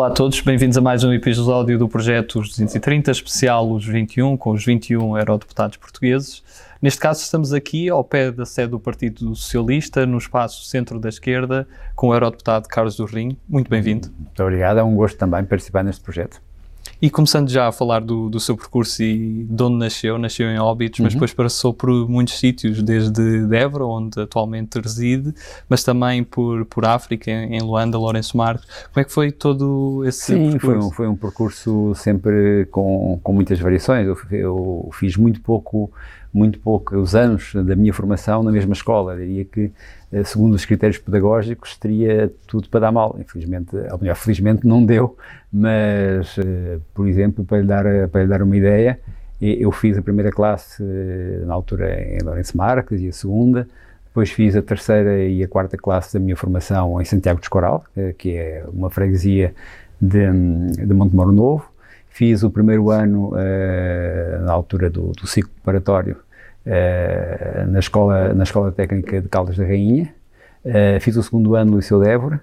[0.00, 4.34] Olá a todos, bem-vindos a mais um episódio do projeto Os 230, especial Os 21,
[4.34, 6.42] com os 21 eurodeputados portugueses.
[6.80, 11.10] Neste caso, estamos aqui ao pé da sede do Partido Socialista, no espaço centro da
[11.10, 13.36] esquerda, com o eurodeputado Carlos Rim.
[13.46, 14.08] Muito bem-vindo.
[14.18, 16.40] Muito obrigado, é um gosto também participar neste projeto.
[17.02, 20.58] E começando já a falar do, do seu percurso e de onde nasceu, nasceu em
[20.58, 21.04] Óbidos, uhum.
[21.04, 23.22] mas depois passou por muitos sítios, desde
[23.54, 25.32] Évora, onde atualmente reside,
[25.68, 28.66] mas também por, por África, em Luanda, Lourenço Marques.
[28.92, 30.60] Como é que foi todo esse Sim, percurso?
[30.60, 34.06] Foi um, foi um percurso sempre com, com muitas variações.
[34.06, 35.90] Eu, eu fiz muito pouco
[36.32, 39.16] muito poucos anos da minha formação na mesma escola.
[39.16, 39.72] Diria que,
[40.12, 43.16] eh, segundo os critérios pedagógicos, teria tudo para dar mal.
[43.18, 45.16] Infelizmente, ou melhor, felizmente não deu,
[45.52, 48.98] mas, eh, por exemplo, para lhe dar, para lhe dar uma ideia,
[49.40, 53.66] eu fiz a primeira classe eh, na altura em Lourenço Marques e a segunda,
[54.04, 57.84] depois fiz a terceira e a quarta classe da minha formação em Santiago de Escoral,
[58.18, 59.54] que é uma freguesia
[60.00, 60.26] de,
[60.84, 61.69] de Montemoro Novo,
[62.10, 66.16] Fiz o primeiro ano, uh, na altura do, do ciclo preparatório,
[66.66, 70.12] uh, na, escola, na Escola Técnica de Caldas da Rainha.
[70.64, 72.40] Uh, fiz o segundo ano no Liceu de Évora.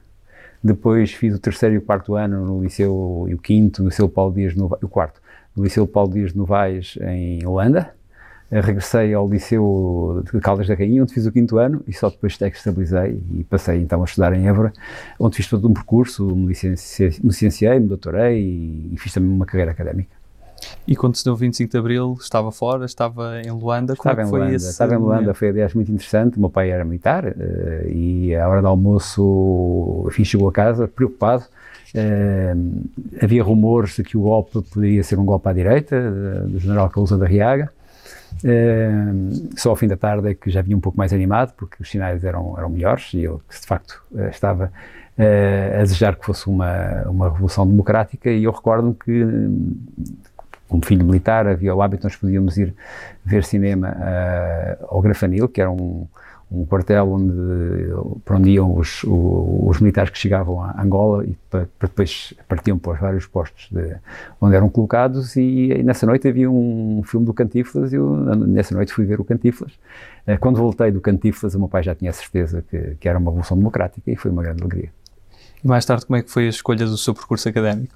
[0.64, 4.10] Depois fiz o terceiro e o quarto ano no Liceu, e o quinto no Liceu
[4.10, 5.22] Paulo Dias, no, o quarto,
[5.56, 7.94] no Liceu Paulo Dias de Novaes, em Holanda.
[8.50, 12.10] Eh, regressei ao Liceu de Caldas da Rainha, onde fiz o quinto ano, e só
[12.10, 14.72] depois até que estabilizei e passei então a estudar em Évora,
[15.20, 19.30] onde fiz todo um percurso, me licenciei, me, licenciei, me doutorei e, e, fiz também
[19.30, 20.16] uma carreira académica.
[20.88, 24.22] E quando se deu o 25 de Abril, estava fora, estava em Luanda, como estava
[24.22, 26.86] é em Luanda, esse Estava em Luanda, foi aliás muito interessante, o meu pai era
[26.86, 32.88] militar uh, e à hora do almoço, enfim, chegou a casa preocupado, uh,
[33.22, 36.90] havia rumores de que o golpe poderia ser um golpe à direita, uh, do general
[36.90, 37.72] Calusa da Riaga,
[38.44, 41.82] Uh, só ao fim da tarde é que já vinha um pouco mais animado, porque
[41.82, 44.72] os sinais eram, eram melhores e eu, de facto, uh, estava
[45.18, 48.30] uh, a desejar que fosse uma, uma revolução democrática.
[48.30, 49.26] E eu recordo-me que,
[50.68, 52.74] como filho militar, havia o hábito, nós podíamos ir
[53.26, 53.96] ver cinema
[54.90, 56.08] ao Grafanil, que era um
[56.50, 57.34] um quartel onde,
[58.24, 62.78] para onde iam os, os, militares que chegavam a Angola e para, para depois partiam
[62.78, 63.98] para os vários postos de,
[64.40, 68.08] onde eram colocados e, e, nessa noite havia um filme do Cantiflas e eu
[68.48, 69.74] nessa noite fui ver o Cantiflas.
[70.26, 73.30] Eh, quando voltei do Cantiflas o meu pai já tinha certeza que, que era uma
[73.30, 74.90] revolução democrática e foi uma grande alegria.
[75.62, 77.96] E mais tarde como é que foi a escolha do seu percurso académico?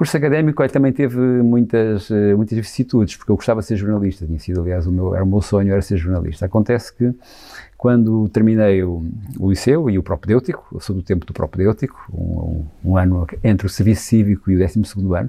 [0.00, 4.38] Percurso académico também teve muitas, eh, muitas vicissitudes, porque eu gostava de ser jornalista, tinha
[4.38, 6.46] sido, aliás, o meu, era o meu sonho, era ser jornalista.
[6.46, 7.12] Acontece que,
[7.76, 9.04] quando terminei o,
[9.38, 13.26] o liceu e o propedêutico, eu sou do tempo do propedêutico, um, um, um ano
[13.44, 14.80] entre o serviço cívico e o 12
[15.14, 15.28] ano,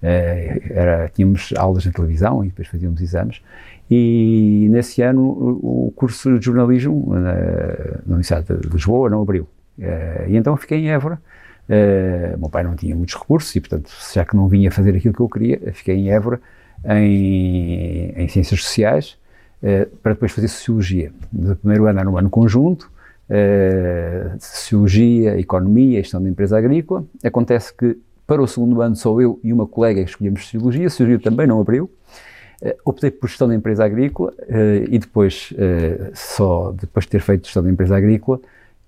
[0.00, 3.42] eh, era, tínhamos aulas na televisão e depois fazíamos exames,
[3.90, 7.34] e nesse ano o curso de jornalismo na,
[8.06, 9.48] na Universidade de Lisboa não abriu.
[9.80, 11.20] Eh, e então fiquei em Évora,
[11.68, 15.14] Uh, meu pai não tinha muitos recursos e, portanto, já que não vinha fazer aquilo
[15.14, 16.40] que eu queria, fiquei em Évora
[16.84, 19.16] em, em Ciências Sociais
[19.62, 21.12] uh, para depois fazer Sociologia.
[21.32, 22.90] No primeiro ano era um ano conjunto,
[23.30, 27.04] uh, Sociologia, Economia Gestão da Empresa Agrícola.
[27.22, 27.96] Acontece que
[28.26, 31.90] para o segundo ano sou eu e uma colega escolhemos Sociologia, Sociologia também não abriu.
[32.60, 34.32] Uh, optei por gestão da empresa agrícola
[34.88, 35.52] e depois,
[36.14, 38.40] só depois de ter feito gestão da empresa agrícola,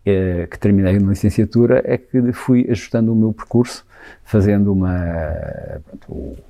[0.06, 3.84] eh, que terminei na licenciatura é que fui ajustando o meu percurso,
[4.22, 5.81] fazendo uma,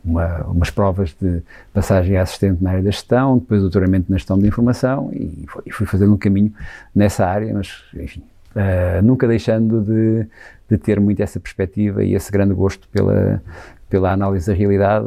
[0.05, 1.41] uma, umas provas de
[1.73, 5.87] passagem a assistente na área da gestão, depois doutoramento na gestão de informação e, fui
[5.87, 6.53] fazendo um caminho
[6.93, 8.23] nessa área, mas enfim,
[8.57, 10.27] uh, nunca deixando de,
[10.69, 13.41] de, ter muito essa perspectiva e esse grande gosto pela,
[13.89, 15.07] pela análise da realidade,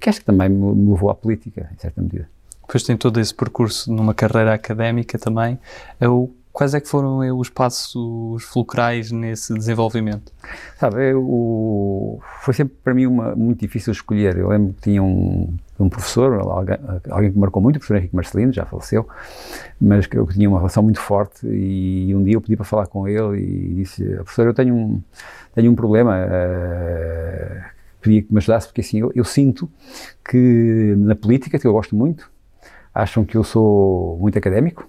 [0.00, 2.28] que acho que também me levou à política, em certa medida.
[2.66, 5.58] Depois tem todo esse percurso numa carreira académica também.
[6.00, 10.32] O Quais é que foram os passos fulcrais nesse desenvolvimento?
[10.78, 14.36] Sabe, eu, foi sempre para mim uma, muito difícil escolher.
[14.36, 16.78] Eu lembro que tinha um, um professor, alguém,
[17.10, 19.04] alguém, que marcou muito, o professor Henrique Marcelino, já faleceu,
[19.80, 22.86] mas que eu tinha uma relação muito forte e um dia eu pedi para falar
[22.86, 25.02] com ele e disse, professor, eu tenho um,
[25.56, 27.64] tenho um problema, uh,
[28.00, 29.68] pedia que me ajudasse, porque assim, eu, eu sinto
[30.24, 32.30] que na política, que eu gosto muito,
[32.94, 34.88] acham que eu sou muito académico,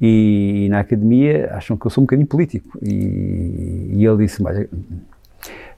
[0.00, 2.78] e, na academia acham que eu sou um bocadinho político.
[2.82, 4.42] E, e ele disse: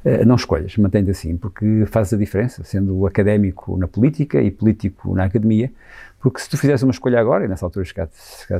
[0.04, 5.14] eh, não escolhas, mantém-te assim, porque faz a diferença, sendo académico na política e político
[5.14, 5.70] na academia,
[6.20, 8.10] porque se tu fizesse uma escolha agora, e nessa altura se calhar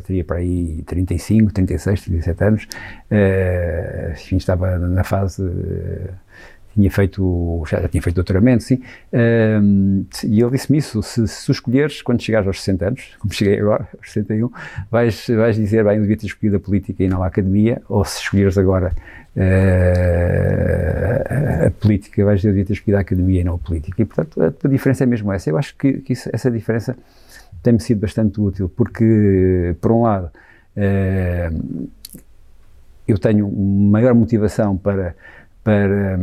[0.02, 6.10] teria para aí 35, 36, 37 anos, uh, enfim, estava na fase uh,
[6.74, 8.80] tinha feito, já tinha feito doutoramento, sim,
[10.24, 13.88] e ele disse-me isso, se, se escolheres, quando chegares aos 60 anos, como cheguei agora,
[13.98, 14.50] aos 61,
[14.90, 18.04] vais, vais dizer, bem, eu devia ter escolhido a política e não a academia, ou
[18.04, 18.92] se escolheres agora
[19.36, 19.40] Uh,
[21.66, 24.02] a política, vais dizer, devia ter escolhido a academia e não a política.
[24.02, 25.48] E, portanto, a, a diferença é mesmo essa.
[25.48, 26.96] Eu acho que, que isso, essa diferença
[27.62, 30.32] tem-me sido bastante útil, porque, por um lado,
[30.76, 31.88] uh,
[33.06, 35.14] eu tenho maior motivação para,
[35.62, 36.18] para,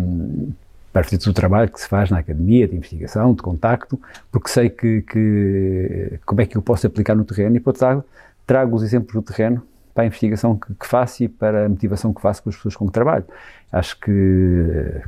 [0.92, 4.00] para fazer todo o trabalho que se faz na academia, de investigação, de contacto,
[4.32, 8.04] porque sei que, que como é que eu posso aplicar no terreno e, outro lado,
[8.46, 9.62] trago os exemplos do terreno
[9.94, 12.76] para a investigação que, que, faço e para a motivação que faço com as pessoas
[12.76, 13.26] com que trabalho.
[13.72, 14.12] Acho que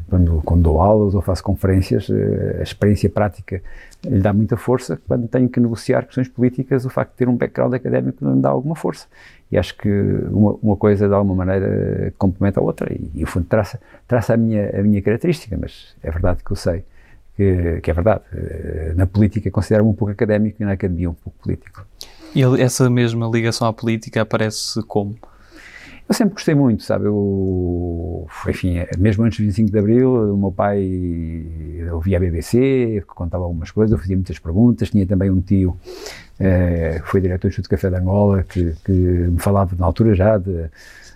[0.10, 3.62] quando, quando dou aulas ou faço conferências, eh, a experiência prática
[4.04, 5.00] lhe dá muita força.
[5.08, 8.50] Quando tenho que negociar questões políticas, o facto de ter um background académico me dá
[8.50, 9.08] alguma força.
[9.52, 9.90] E acho que
[10.32, 14.34] uma, uma coisa, de alguma maneira, complementa a outra e, e o fundo, traça, traça
[14.34, 16.84] a, minha, a minha característica, mas é verdade que eu sei
[17.40, 18.22] que, que é verdade.
[18.34, 21.86] Eh, na política considero-me um pouco académico e na academia um pouco político.
[22.36, 25.16] E essa mesma ligação à política aparece como?
[26.10, 27.06] Eu sempre gostei muito, sabe?
[27.06, 30.82] Eu, enfim, mesmo antes do 25 de Abril, o meu pai
[31.92, 34.90] ouvia a BBC, contava algumas coisas, eu fazia muitas perguntas.
[34.90, 35.78] Tinha também um tio
[36.40, 40.38] eh, foi diretor do Instituto Café de Angola, que, que, me falava na altura já
[40.38, 40.66] de,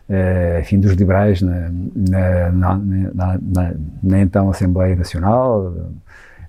[0.09, 3.73] eh, enfim, dos liberais na, na, na,
[4.03, 5.73] na, então Assembleia Nacional,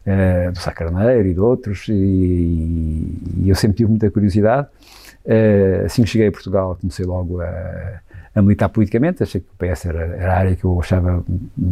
[0.07, 1.93] uh, do Sá Carneiro e de outros, e,
[3.39, 4.69] e, eu sempre tive muita curiosidade.
[5.25, 8.01] Uh, assim que cheguei a Portugal, comecei logo a,
[8.35, 11.25] a militar politicamente, achei que o PS era, era, a área que eu achava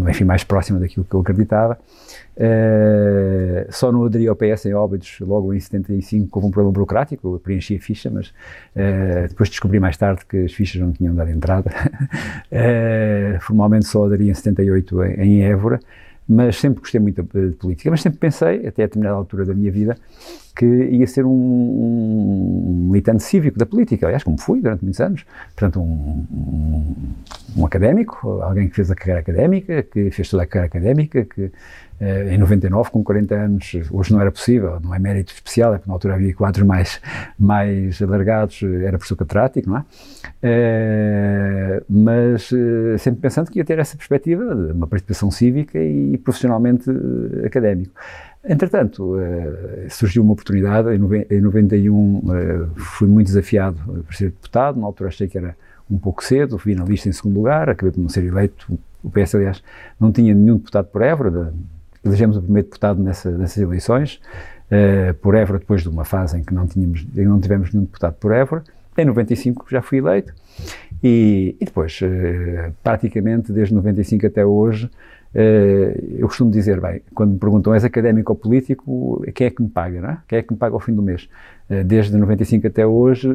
[0.08, 1.78] enfim, mais próxima daquilo que eu acreditava.
[2.36, 7.34] Uh, só não aderi ao PS em Óbidos logo em 75, houve um problema burocrático,
[7.34, 11.14] eu preenchi a ficha, mas uh, depois descobri mais tarde que as fichas não tinham
[11.14, 11.70] dado entrada.
[11.70, 15.80] uh, formalmente só aderi em 78 em, em Évora
[16.28, 19.70] mas sempre gostei muito de, política, mas sempre pensei, até a determinada altura da minha
[19.70, 19.96] vida,
[20.54, 25.24] que ia ser um, um, militante cívico da política, aliás, como fui durante muitos anos,
[25.56, 26.94] portanto, um, um,
[27.56, 31.50] um académico, alguém que fez a carreira académica, que fez toda a carreira académica, que
[32.02, 35.78] eh, em 99, com 40 anos, hoje não era possível, não é mérito especial, é
[35.78, 37.00] porque na altura havia quadros mais,
[37.38, 39.84] mais alargados, era professor catedrático, não é?
[40.42, 46.18] Eh, mas eh, sempre pensando que ia ter essa perspectiva de uma participação cívica e
[46.18, 46.90] profissionalmente
[47.46, 47.94] académico.
[48.44, 49.14] Entretanto,
[49.88, 52.22] surgiu uma oportunidade, em 91
[52.74, 55.56] fui muito desafiado para ser deputado, na altura achei que era
[55.88, 58.66] um pouco cedo, fui na lista em segundo lugar, acabei por não ser eleito,
[59.02, 59.62] o PS, aliás,
[59.98, 61.54] não tinha nenhum deputado por Évora,
[62.04, 64.20] elegemos o primeiro deputado nessa, nessas eleições,
[65.20, 68.32] por Évora, depois de uma fase em que não, tínhamos, não tivemos nenhum deputado por
[68.32, 68.64] Évora.
[68.96, 70.34] Em 95 já fui eleito.
[71.02, 72.00] E, e depois,
[72.82, 74.90] praticamente desde 95 até hoje,
[75.34, 79.68] eu costumo dizer, bem, quando me perguntam és académico ou político, quem é que me
[79.68, 80.18] paga, não é?
[80.28, 81.28] Quem é que me paga ao fim do mês?
[81.86, 83.28] desde 95 até hoje,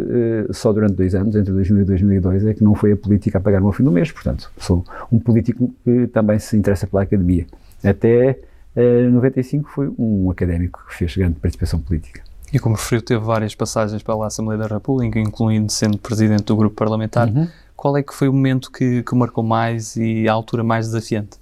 [0.52, 3.42] só durante dois anos, entre 2000 e 2002, é que não foi a política a
[3.42, 4.12] pagar-me ao fim do mês.
[4.12, 7.48] Portanto, sou um político que também se interessa pela academia.
[7.84, 8.38] Até
[8.76, 12.22] em 95 foi um académico que fez grande participação política.
[12.54, 16.76] E como referiu, teve várias passagens pela Assembleia da República, incluindo sendo presidente do grupo
[16.76, 17.28] parlamentar.
[17.28, 17.48] Uhum.
[17.76, 21.38] Qual é que foi o momento que, que marcou mais e a altura mais desafiante?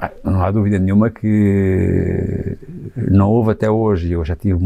[0.00, 2.56] Ah, não há dúvida nenhuma que
[2.96, 4.58] não houve até hoje, eu já tive,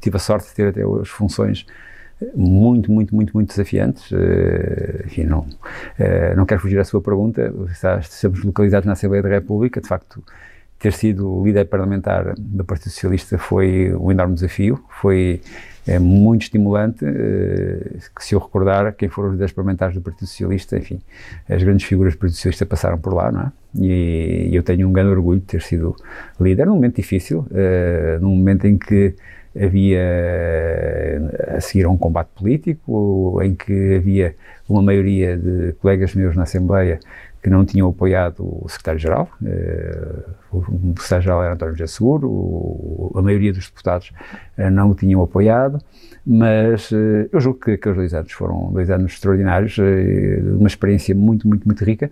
[0.00, 1.66] tive a sorte de ter até hoje funções
[2.34, 4.10] muito, muito, muito, muito desafiantes.
[4.10, 7.52] Uh, enfim, não, uh, não quero fugir à sua pergunta.
[7.70, 10.22] Estamos localizados na Assembleia da República, de facto,
[10.78, 15.40] ter sido líder parlamentar do Partido Socialista foi um enorme desafio, foi
[15.86, 20.26] é, muito estimulante, eh, que se eu recordar, quem foram os líderes parlamentares do Partido
[20.26, 21.00] Socialista, enfim,
[21.48, 23.52] as grandes figuras do Partido Socialista passaram por lá, não é?
[23.78, 25.94] E, eu tenho um grande orgulho de ter sido
[26.40, 29.14] líder num momento difícil, uh, num momento em que
[29.58, 30.02] havia
[31.56, 34.34] a seguir a um combate político, em que havia
[34.68, 37.00] uma maioria de colegas meus na Assembleia
[37.42, 39.28] que não tinham apoiado o secretário-geral.
[39.44, 40.18] Eh,
[40.52, 40.60] o
[40.96, 44.12] secretário-geral era António José Seguro, a maioria dos deputados
[44.56, 45.78] eh, não o tinham apoiado,
[46.26, 49.76] mas eh, eu julgo que aqueles dois anos foram dois anos extraordinários,
[50.58, 52.10] uma experiência muito, muito, muito rica.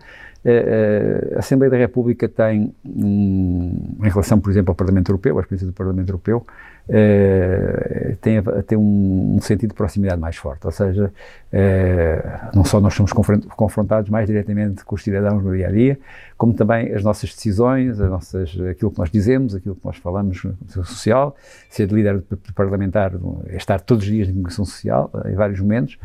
[1.35, 5.73] A Assembleia da República tem, em relação, por exemplo, ao Parlamento Europeu, à experiência do
[5.73, 6.47] Parlamento Europeu,
[6.87, 11.11] Uh, tem, tem um, um, sentido de proximidade mais forte, ou seja,
[11.51, 13.11] uh, não só nós somos
[13.57, 15.99] confrontados mais diretamente com os cidadãos no dia a dia,
[16.45, 20.45] como também as nossas decisões, as nossas, aquilo que nós dizemos, aquilo que nós falamos
[20.45, 21.35] no social.
[21.71, 22.23] Ser líder
[22.55, 23.13] parlamentar
[23.47, 25.97] é estar todos os dias na comunicação social, em vários momentos,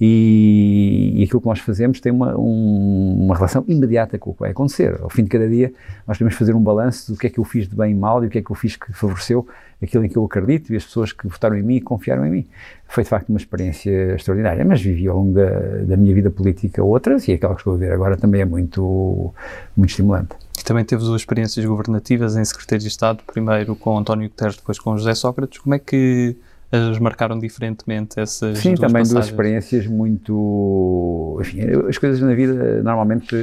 [0.00, 4.38] e, e aquilo que nós fazemos tem uma, um, uma relação imediata com o que
[4.38, 4.96] vai acontecer.
[5.02, 5.72] Ao fim de cada dia,
[6.06, 7.94] nós temos que fazer um balanço do que é que eu fiz de bem e
[7.96, 9.48] mal e o que é que eu fiz que favoreceu
[9.82, 12.30] aquilo em que eu acredito e as pessoas que votaram em mim e confiaram em
[12.30, 12.46] mim.
[12.88, 15.50] Foi de facto uma experiência extraordinária, mas vivi ao longo da,
[15.84, 19.32] da minha vida política outras e aquela que estou a ver agora também é muito,
[19.76, 20.30] muito estimulante.
[20.58, 24.78] E também teve duas experiências governativas em Secretaria de Estado, primeiro com António Guterres, depois
[24.78, 25.58] com José Sócrates.
[25.58, 26.36] Como é que
[26.70, 29.12] as marcaram diferentemente essas Sim, duas também passagens?
[29.12, 31.38] duas experiências muito.
[31.40, 33.34] Enfim, as coisas na vida, normalmente,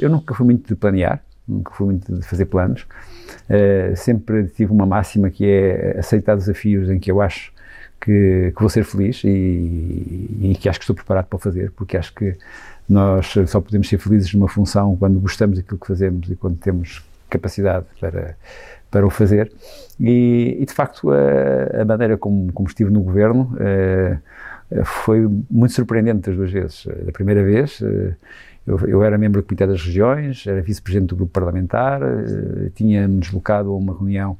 [0.00, 2.86] eu nunca fui muito de planear, nunca fui muito de fazer planos.
[3.48, 7.52] Uh, sempre tive uma máxima que é aceitar desafios em que eu acho
[8.08, 9.28] que, que vou ser feliz e,
[10.40, 12.34] e, que acho que estou preparado para fazer, porque acho que
[12.88, 17.04] nós só podemos ser felizes numa função quando gostamos daquilo que fazemos e quando temos
[17.28, 18.34] capacidade para,
[18.90, 19.52] para o fazer.
[20.00, 25.74] E, e de facto, a, a, maneira como, como estive no governo uh, foi muito
[25.74, 26.86] surpreendente as duas vezes.
[27.04, 28.16] Da primeira vez, uh,
[28.66, 33.20] eu, eu, era membro do Comitê das Regiões, era vice-presidente do grupo parlamentar, uh, tinha-me
[33.20, 34.38] deslocado a uma reunião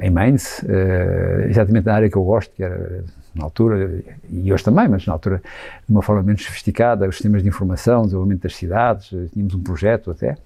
[0.00, 4.64] em Mainz, uh, exatamente na área que eu gosto, que era na altura, e hoje
[4.64, 5.42] também, mas na altura
[5.86, 10.10] de uma forma menos sofisticada, os sistemas de informação, desenvolvimento das cidades, tínhamos um projeto
[10.10, 10.36] até.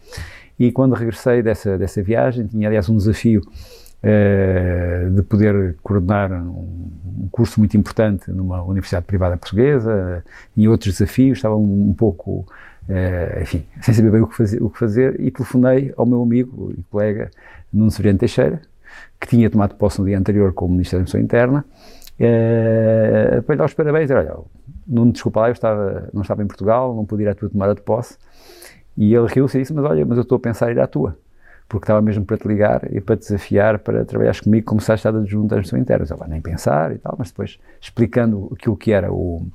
[0.59, 3.42] E quando regressei dessa, dessa viagem, tinha aliás um desafio
[5.14, 6.88] de poder coordenar um,
[7.23, 10.25] um, curso muito importante numa universidade privada portuguesa,
[10.56, 12.44] e outros desafios, estava um, um pouco
[13.40, 16.75] enfim, sem saber bem o que, fazer, o que fazer, e telefonei ao meu amigo
[16.76, 17.30] e colega
[17.73, 18.61] Nuno Severiano Teixeira,
[19.20, 21.64] que tinha tomado posse no dia anterior como Ministro da Administração Interna,
[22.18, 24.37] uh, para lhe dar os parabéns, dizer, olha,
[24.87, 27.75] Nuno, desculpa lá, eu estava, não estava em Portugal, não pude ir à tua tomada
[27.75, 28.16] de posse,
[28.97, 30.87] e ele riu-se e disse, mas olha, mas eu estou a pensar em ir à
[30.87, 31.16] tua
[31.70, 34.92] porque estava mesmo para te ligar e para te desafiar para trabalhares comigo como se
[34.92, 36.04] estado adjunto da administração interna.
[36.10, 39.46] Eu nem pensar e tal, mas depois explicando aquilo que era o,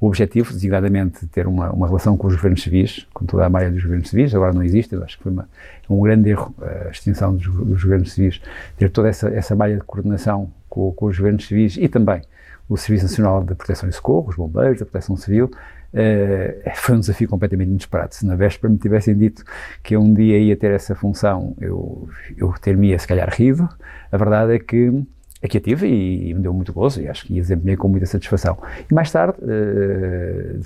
[0.00, 3.74] o objetivo, designadamente ter uma, uma relação com os governos civis, com toda a maioria
[3.74, 5.46] dos governos civis, agora não existe, acho que foi uma,
[5.90, 8.40] um grande erro a extinção dos, dos governos civis,
[8.78, 12.22] ter toda essa, essa malha de coordenação com, com os governos civis e também
[12.70, 15.50] o Serviço Nacional de Proteção e Socorro, os bombeiros, da Proteção Civil,
[15.92, 18.14] Uh, foi um desafio completamente inesperado.
[18.14, 19.44] Se na véspera me tivessem dito
[19.82, 23.68] que eu um dia ia ter essa função, eu, eu ter-me se calhar rido.
[24.10, 25.02] A verdade é que
[25.42, 27.88] aqui a tive e, e, me deu muito gozo e acho que ia desempenhar com
[27.88, 28.58] muita satisfação.
[28.88, 30.60] E mais tarde, uh,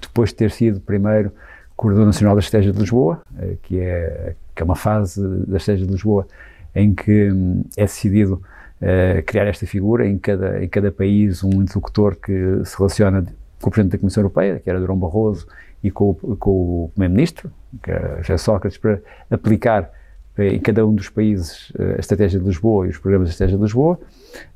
[0.00, 1.32] depois de ter sido primeiro
[1.76, 5.86] coordenador nacional da Estratégia de Lisboa, uh, que, é, que é uma fase da Estratégia
[5.86, 6.28] de Lisboa
[6.74, 8.40] em que um, é decidido
[9.26, 12.32] criar esta figura em cada, em cada país um interlocutor que
[12.64, 13.26] se relaciona
[13.60, 15.46] com o Presidente da Comissão Europeia, que era Durão Barroso,
[15.82, 17.50] e com, com o Primeiro-Ministro,
[17.82, 19.00] que era José Sócrates, para
[19.30, 19.90] aplicar
[20.36, 23.32] eh, em cada um dos países eh, a Estratégia de Lisboa e os programas da
[23.32, 23.98] Estratégia de Lisboa.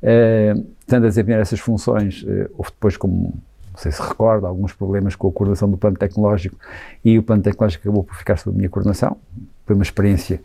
[0.01, 3.33] Uh, a desempenhar essas funções, uh, houve depois, como
[3.71, 6.55] não sei se recorda, alguns problemas com a coordenação do plano tecnológico
[7.03, 9.17] e o plano tecnológico acabou por ficar sob a minha coordenação.
[9.65, 10.39] Foi uma experiência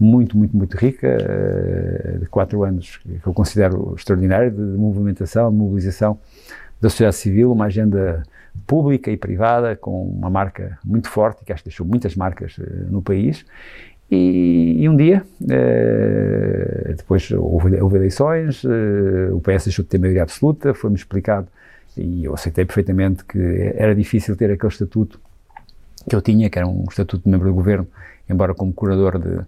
[0.00, 1.16] muito, muito, muito rica,
[2.18, 6.18] de quatro anos, que eu considero extraordinária, de, de movimentação, de mobilização
[6.82, 8.24] da sociedade civil, uma agenda
[8.66, 12.64] pública e privada com uma marca muito forte, que acho que deixou muitas marcas uh,
[12.90, 13.46] no país.
[14.10, 18.68] E, e um dia, uh, depois houve, eleições, uh,
[19.32, 21.46] o PS deixou de ter maioria absoluta, foi-me explicado,
[21.96, 25.20] e eu aceitei perfeitamente que era difícil ter aquele estatuto
[26.10, 27.86] que eu tinha, que era um estatuto de membro do governo,
[28.28, 29.38] embora como curador de,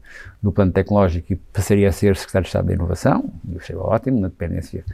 [0.40, 4.28] do plano tecnológico, passaria a ser secretário de Estado da Inovação, eu achei ótimo, na
[4.28, 4.84] dependência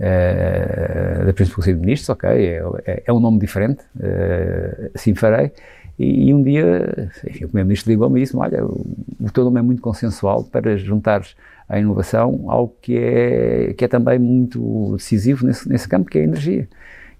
[0.00, 4.90] uh, da Presidência do Conselho de Ministros, ok, é, é, é um nome diferente, uh,
[4.94, 5.52] assim farei.
[5.98, 9.62] E, e um dia, enfim, o Primeiro-Ministro ligou-me e disse olha, o, teu nome é
[9.62, 11.36] muito consensual para juntares
[11.68, 16.22] à inovação algo que é, que é também muito decisivo nesse, nesse campo, que é
[16.22, 16.66] a energia.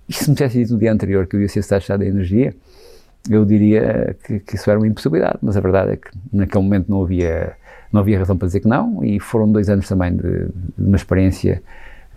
[0.08, 2.54] E se me tivesse dito no dia anterior que eu ia ser Secretário da Energia,
[3.28, 6.88] eu diria que, que, isso era uma impossibilidade, mas a verdade é que naquele momento
[6.88, 7.52] não havia,
[7.92, 10.96] não havia razão para dizer que não, e foram dois anos também de, de uma
[10.96, 11.62] experiência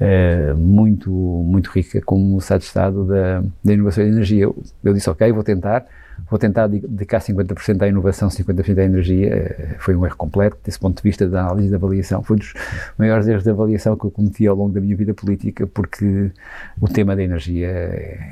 [0.03, 4.43] uh, muito, muito rica como Estado da, da inovação e energia.
[4.43, 5.85] Eu, eu, disse, ok, vou tentar,
[6.29, 9.75] vou tentar dedicar 50% à inovação, 50% à energia.
[9.77, 12.21] Uh, foi um erro completo, desse ponto de vista da análise e da avaliação.
[12.21, 12.53] Foi um dos
[12.97, 16.31] maiores erros de avaliação que eu cometi ao longo da minha vida política, porque
[16.79, 17.67] o tema da energia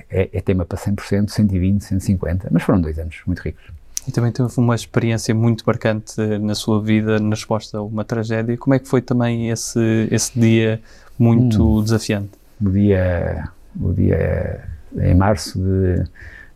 [0.10, 3.64] é, é tema para 100%, 120%, 150%, mas foram dois anos muito ricos.
[4.08, 8.58] E também teve uma experiência muito marcante na sua vida na resposta a uma tragédia.
[8.58, 10.82] Como é que foi também esse, esse dia
[11.22, 11.84] muito hum.
[11.84, 12.30] desafiante.
[12.60, 13.48] O dia,
[13.80, 14.64] o dia
[15.00, 16.04] em março de,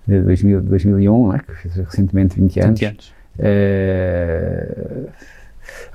[0.07, 3.13] de 2000, 2001, né, que fez recentemente 20 anos, 20 anos.
[3.38, 5.10] Uh,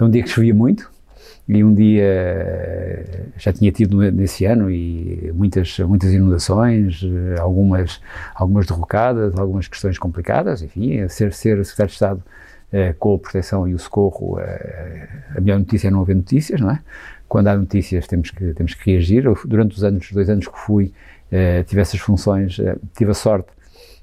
[0.05, 0.91] um dia que chovia muito,
[1.49, 3.05] e um dia
[3.37, 7.01] já tinha tido nesse ano e muitas muitas inundações,
[7.41, 8.01] algumas
[8.35, 12.23] algumas derrocadas, algumas questões complicadas, enfim, ser ser secretário de Estado
[12.73, 16.61] eh, com a proteção e o socorro, eh, a melhor notícia é não haver notícias,
[16.61, 16.79] não é?
[17.31, 19.25] Quando há notícias temos que temos que reagir.
[19.25, 20.93] Eu, durante os anos, dois anos que fui,
[21.31, 22.61] eh, tive essas funções,
[22.97, 23.49] tive a sorte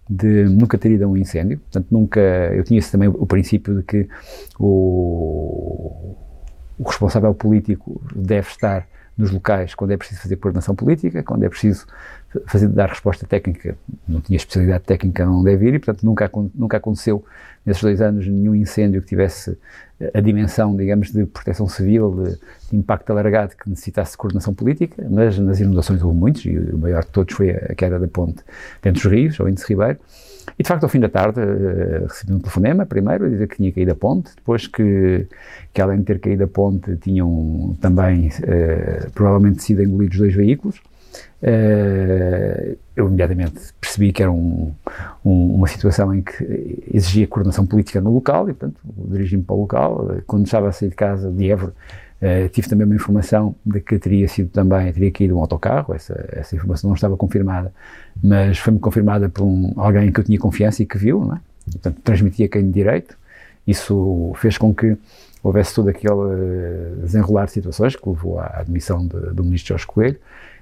[0.10, 3.84] de nunca ter ido a um incêndio, portanto nunca, eu tinha também o princípio de
[3.84, 4.08] que
[4.58, 6.16] o,
[6.80, 11.50] o responsável político deve estar nos locais quando é preciso fazer coordenação política, quando é
[11.50, 11.86] preciso
[12.46, 13.76] fazer, dar resposta técnica,
[14.08, 17.26] não tinha especialidade técnica, não deve ir, e portanto nunca, nunca aconteceu
[17.66, 19.58] nesses dois anos nenhum incêndio que tivesse
[20.14, 22.40] a dimensão, digamos, de proteção civil, de,
[22.70, 26.78] de impacto alargado que necessitasse de coordenação política, mas nas inundações houve muitos, e o
[26.78, 28.44] maior de todos foi a queda da ponte
[28.82, 30.00] dentro dos rios, ao Índice Ribeiro,
[30.58, 33.58] e de facto, ao fim da tarde, uh, recebi um telefonema, primeiro, a dizer que
[33.58, 35.28] tinha caído a ponte, depois que,
[35.74, 40.78] que além de ter caído a ponte, tinham também uh, provavelmente sido engolidos dois veículos.
[41.42, 44.74] Uh, eu imediatamente percebi que era um,
[45.24, 48.54] um, uma situação em que exigia coordenação política no local e,
[49.08, 50.08] dirigi-me para o local.
[50.26, 51.74] Quando estava a sair de casa de Évora,
[52.20, 56.28] Uh, tive também uma informação de que teria sido também, teria caído um autocarro, essa,
[56.32, 57.72] essa informação não estava confirmada,
[58.24, 61.40] mas foi-me confirmada por um, alguém que eu tinha confiança e que viu, não é?
[61.72, 63.16] portanto transmitia quem de direito,
[63.68, 64.98] isso fez com que
[65.44, 69.86] houvesse todo aquele uh, desenrolar de situações que levou à admissão de, do ministro Jorge
[69.86, 70.20] Coelho,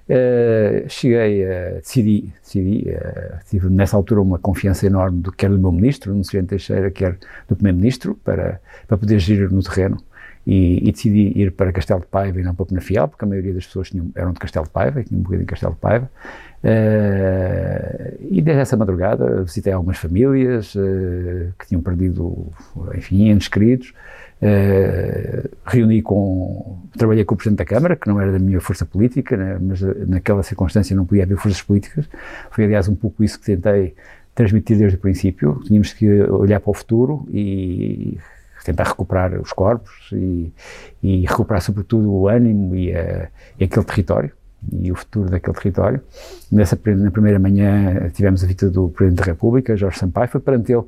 [0.08, 5.58] Uh, cheguei a decidi, decidi uh, tive nessa altura uma confiança enorme do quer do
[5.58, 6.46] meu ministro, no Sr.
[6.46, 9.98] Teixeira, quer do primeiro-ministro, para, para poder agir no terreno
[10.46, 13.54] e, e, decidi ir para Castelo de Paiva e não para Penafiel, porque a maioria
[13.54, 16.10] das pessoas tinham, eram de Castelo de Paiva, e tinham morrido em Castelo de Paiva.
[16.64, 22.48] Uh, e desde essa madrugada visitei algumas famílias uh, que tinham perdido,
[22.96, 23.94] enfim, entes queridos.
[24.46, 28.86] Uh, reuni com, trabalhei com o Presidente da Câmara, que não era da minha força
[28.86, 32.08] política, né, mas naquela circunstância não podia haver forças políticas.
[32.52, 33.96] Foi, aliás, um pouco isso que tentei
[34.36, 35.60] transmitir desde o princípio.
[35.66, 38.20] Tínhamos que olhar para o futuro e
[38.64, 40.51] tentar recuperar os corpos e,
[41.01, 43.29] e recuperar sobretudo o ânimo e, a,
[43.60, 44.31] e, aquele território
[44.72, 46.01] e o futuro daquele território.
[46.51, 50.72] Nessa, na primeira manhã tivemos a visita do Presidente da República, Jorge Sampaio, foi perante
[50.72, 50.84] ele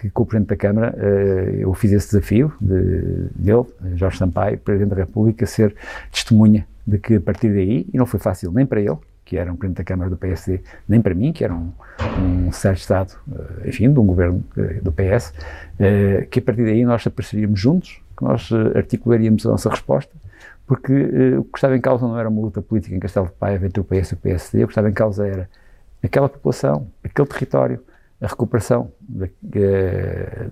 [0.00, 4.58] que com o Presidente da Câmara eh, eu fiz esse desafio de, dele, Jorge Sampaio,
[4.58, 5.74] Presidente da República, ser
[6.10, 9.50] testemunha de que a partir daí, e não foi fácil nem para ele, que era
[9.50, 11.72] um Presidente da Câmara do PSD, nem para mim, que era um,
[12.18, 15.32] um de Estado, eh, enfim, de um governo eh, do PS,
[15.78, 20.14] eh, que a partir daí nós apareceríamos juntos, que nós articularíamos a nossa resposta,
[20.66, 20.92] porque
[21.38, 23.80] o que estava em causa não era uma luta política em Castelo de Paiva entre
[23.80, 25.48] o PS e o PSD, o que estava em causa era
[26.02, 27.80] aquela população, aquele território,
[28.20, 29.30] a recuperação de,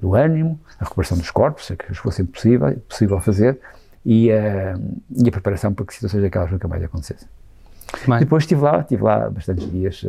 [0.00, 3.58] do ânimo, a recuperação dos corpos, se que fosse possível, possível fazer,
[4.04, 4.74] e a,
[5.10, 7.28] e a preparação para que situações daquelas nunca mais acontecessem.
[8.06, 8.18] Bem.
[8.18, 10.04] Depois estive lá, estive lá bastantes dias.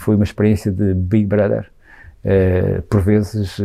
[0.00, 1.70] Foi uma experiência de Big Brother.
[2.88, 3.58] Por vezes,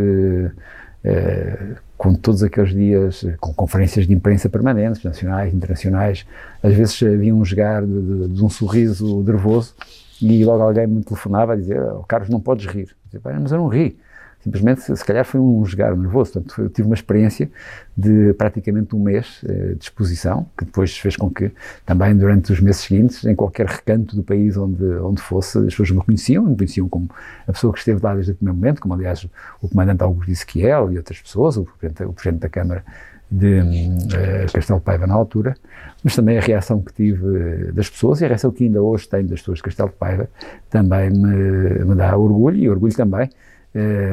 [1.98, 6.26] com todos aqueles dias, com conferências de imprensa permanentes, nacionais, internacionais,
[6.62, 9.74] às vezes havia um jogar de, de, de um sorriso nervoso
[10.22, 12.96] e logo alguém me telefonava a dizer: oh, Carlos, não podes rir.
[13.14, 13.98] Eu dizia, mas eu não ri
[14.46, 16.34] simplesmente, se calhar foi um jogar nervoso.
[16.34, 17.50] Portanto, eu tive uma experiência
[17.98, 21.52] de praticamente um mês eh, de exposição, que depois fez com que
[21.84, 25.90] também durante os meses seguintes, em qualquer recanto do país onde, onde fosse, as pessoas
[25.90, 27.10] me conheciam, me conheciam como
[27.48, 29.28] a pessoa que esteve lá desde o primeiro momento, como aliás
[29.62, 32.84] o comandante Augusto Ezequiel e outras pessoas, o presidente, o presidente da Câmara
[33.32, 35.56] de uh, Castelo Paiva na altura,
[36.04, 39.10] mas também a reação que tive eh, das pessoas e a reação que ainda hoje
[39.10, 40.30] tenho das pessoas de Castelo Paiva
[40.70, 43.28] também me, me dá orgulho e orgulho também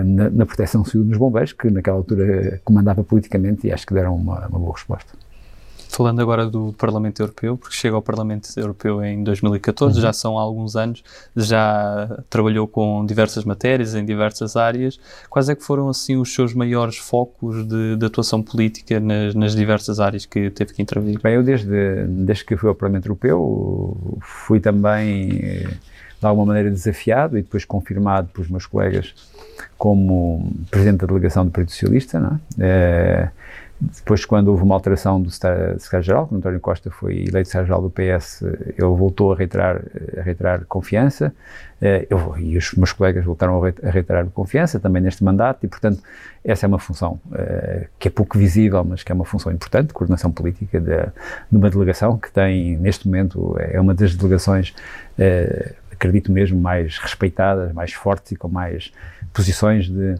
[0.04, 4.16] na, na, proteção civil dos bombeiros, que naquela altura comandava politicamente e acho que deram
[4.16, 5.12] uma, uma boa resposta.
[5.92, 10.00] Falando agora do Parlamento Europeu, porque chega ao Parlamento Europeu em 2014, uhum.
[10.00, 11.04] já são há alguns anos,
[11.36, 14.98] já trabalhou com diversas matérias, em diversas áreas.
[15.28, 19.54] Quais é que foram, assim, os seus maiores focos de, de atuação política nas, nas,
[19.54, 21.20] diversas áreas que teve que intervir?
[21.20, 25.68] Bem, eu desde, desde que fui ao Parlamento Europeu, fui também, eh,
[26.22, 29.14] de alguma maneira, desafiado e depois confirmado pelos meus colegas
[29.76, 32.64] como presidente da delegação do Partido Socialista, é?
[32.64, 33.30] é
[33.82, 38.42] depois, quando houve uma alteração do secretário-geral, quando António Costa foi eleito secretário-geral do PS,
[38.42, 39.82] ele voltou a reiterar,
[40.16, 41.34] a reiterar confiança,
[41.80, 46.00] é, eu, e os meus colegas voltaram a reiterar confiança também neste mandato, e, portanto,
[46.44, 49.92] essa é uma função é, que é pouco visível, mas que é uma função importante,
[49.92, 50.96] coordenação política de,
[51.50, 54.72] de uma delegação que tem, neste momento, é uma das delegações
[56.02, 58.92] acredito mesmo, mais respeitadas, mais fortes e com mais
[59.32, 60.16] posições de,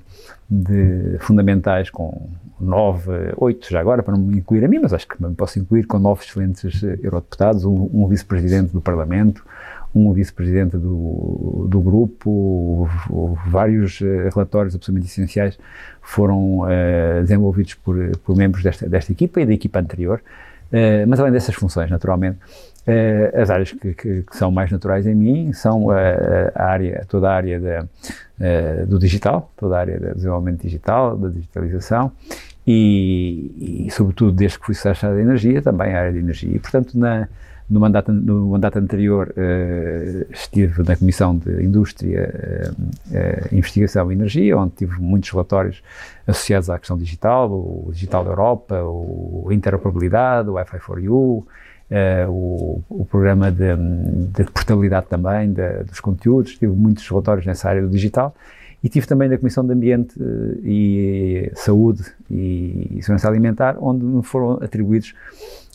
[0.48, 2.28] de fundamentais, com
[2.60, 5.58] nove, oito já agora, para não me incluir a mim, mas acho que me posso
[5.58, 9.44] incluir, com nove excelentes eurodeputados, um, um vice-presidente do Parlamento,
[9.92, 12.88] um vice-presidente do, do grupo,
[13.46, 13.98] vários
[14.32, 15.58] relatórios absolutamente essenciais
[16.00, 20.22] foram uh, desenvolvidos por, por membros desta, desta equipa e da equipa anterior.
[20.72, 22.38] Uh, mas além dessas funções, naturalmente,
[22.86, 27.30] uh, as áreas que, que, que, são mais naturais em mim são a área, toda
[27.30, 27.84] a área da,
[28.86, 32.10] do digital, toda a área do desenvolvimento digital, da digitalização
[32.66, 36.54] e, e sobretudo, desde que fui secretário de Energia, também a área de energia.
[36.54, 37.28] E, portanto, na,
[37.72, 44.14] no mandato, no mandato anterior uh, estive na Comissão de Indústria, uh, uh, Investigação e
[44.14, 45.82] Energia, onde tive muitos relatórios
[46.26, 51.46] associados à questão digital, o Digital da Europa, o Interoperabilidade, o Wi-Fi for You,
[52.28, 57.82] o, o, programa de, de portabilidade também de, dos conteúdos, tive muitos relatórios nessa área
[57.82, 58.34] do digital.
[58.82, 60.14] E tive também na Comissão de Ambiente
[60.64, 65.14] e Saúde e Segurança Alimentar, onde me foram atribuídos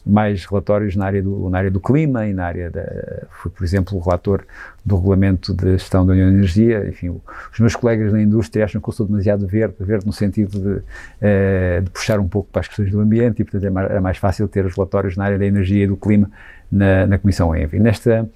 [0.07, 2.83] mais relatórios na área do, na área do clima e na área da.
[3.29, 4.45] Fui, por exemplo, o relator
[4.85, 6.87] do Regulamento de Gestão da União de Energia.
[6.87, 7.09] Enfim,
[7.51, 10.69] os meus colegas na indústria acham que eu sou demasiado verde, verde no sentido de,
[10.69, 14.01] uh, de puxar um pouco para as questões do ambiente e, portanto, é mais, era
[14.01, 16.31] mais fácil ter os relatórios na área da energia e do clima
[16.71, 17.79] na, na Comissão ENVI.
[17.79, 18.29] Nesta,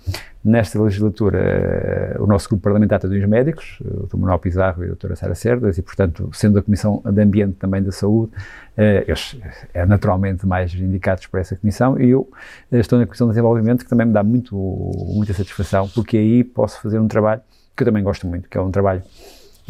[0.43, 4.17] nesta legislatura, uh, o nosso grupo parlamentar tem dois médicos, o Dr.
[4.17, 7.81] Manuel Pizarro e a doutora Sara Cerdas, e, portanto, sendo a Comissão de Ambiente também
[7.81, 8.31] da Saúde,
[8.77, 9.37] uh, eles
[9.73, 12.29] é naturalmente mais indicados para essa comissão, e eu
[12.71, 16.81] estou na Comissão de Desenvolvimento, que também me dá muito, muita satisfação, porque aí posso
[16.81, 17.41] fazer um trabalho
[17.75, 19.01] que eu também gosto muito, que é um trabalho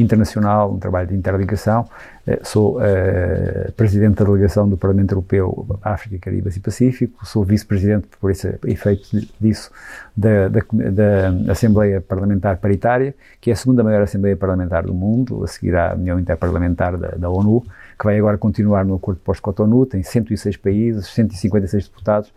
[0.01, 1.87] internacional, um trabalho de interligação.
[2.25, 8.07] Eh, sou uh, presidente da delegação do Parlamento Europeu África, Caraíbas e Pacífico, sou vice-presidente,
[8.19, 9.09] por esse efeito
[9.39, 9.71] disso,
[10.15, 10.59] da, da,
[10.91, 15.75] da, Assembleia Parlamentar Paritária, que é a segunda maior Assembleia Parlamentar do mundo, a seguir
[15.75, 17.63] à União Interparlamentar da, da ONU,
[17.97, 22.33] que vai agora continuar no acordo pós-Cotonou, tem 106 países, 156 deputados,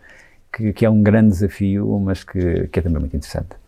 [0.51, 3.64] que, que, é um grande desafio, mas que, que é também muito interessante.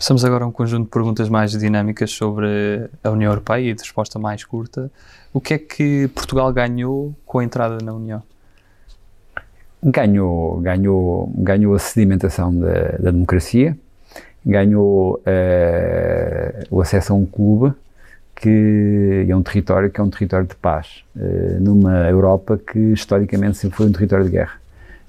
[0.00, 3.82] Passamos agora a um conjunto de perguntas mais dinâmicas sobre a União Europeia e de
[3.82, 4.90] resposta mais curta.
[5.30, 8.22] O que é que Portugal ganhou com a entrada na União?
[9.84, 13.76] Ganhou, ganhou, ganhou a sedimentação da, da democracia,
[14.44, 17.74] ganhou uh, o acesso a um clube
[18.34, 23.58] que é um território que é um território de paz, uh, numa Europa que historicamente
[23.58, 24.59] sempre foi um território de guerra.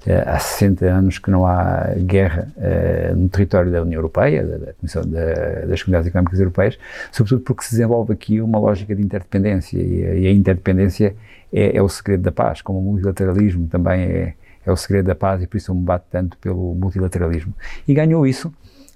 [0.04, 4.56] Eh, há 60 anos que não há guerra uh, no território da União Europeia, da,
[4.56, 6.78] da Comissão da, das Comunidades Económicas Europeias,
[7.12, 11.14] sobretudo porque se desenvolve aqui uma lógica de interdependência e, e a interdependência
[11.52, 14.34] é, é, o segredo da paz, como o multilateralismo também é,
[14.66, 17.54] é o segredo da paz e por isso eu me bato tanto pelo multilateralismo.
[17.86, 18.52] E ganhou isso